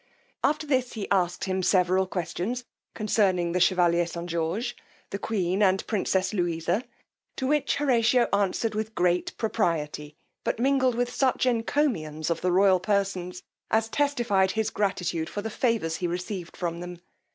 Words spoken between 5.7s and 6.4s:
princess